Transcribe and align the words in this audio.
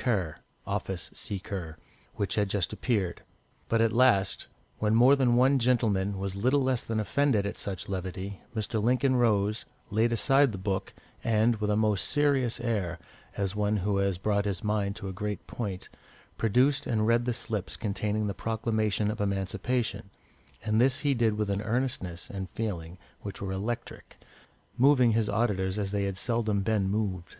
Kerr 0.00 0.36
(office 0.64 1.10
seeker), 1.12 1.76
which 2.14 2.36
had 2.36 2.48
just 2.48 2.72
appeared. 2.72 3.24
But 3.68 3.80
at 3.80 3.90
last, 3.92 4.46
when 4.78 4.94
more 4.94 5.16
than 5.16 5.34
one 5.34 5.58
gentleman 5.58 6.20
was 6.20 6.36
little 6.36 6.62
less 6.62 6.84
than 6.84 7.00
offended 7.00 7.44
at 7.44 7.58
such 7.58 7.88
levity, 7.88 8.40
Mr. 8.54 8.80
Lincoln 8.80 9.16
rose, 9.16 9.64
laid 9.90 10.12
aside 10.12 10.52
the 10.52 10.56
book, 10.56 10.94
and, 11.24 11.56
with 11.56 11.68
a 11.68 11.74
most 11.74 12.06
serious 12.06 12.60
air, 12.60 13.00
as 13.36 13.54
of 13.54 13.56
one 13.56 13.78
who 13.78 13.96
has 13.96 14.18
brought 14.18 14.44
his 14.44 14.62
mind 14.62 14.94
to 14.94 15.08
a 15.08 15.12
great 15.12 15.44
point, 15.48 15.88
produced 16.36 16.86
and 16.86 17.08
read 17.08 17.24
the 17.24 17.34
slips 17.34 17.76
containing 17.76 18.28
the 18.28 18.34
Proclamation 18.34 19.10
of 19.10 19.20
Emancipation, 19.20 20.10
and 20.64 20.80
this 20.80 21.00
he 21.00 21.12
did 21.12 21.36
with 21.36 21.50
an 21.50 21.60
earnestness 21.62 22.30
and 22.30 22.48
feeling 22.50 22.98
which 23.22 23.42
were 23.42 23.50
electric, 23.50 24.16
moving 24.76 25.10
his 25.10 25.28
auditors 25.28 25.76
as 25.76 25.90
they 25.90 26.04
had 26.04 26.16
seldom 26.16 26.62
been 26.62 26.88
moved. 26.88 27.38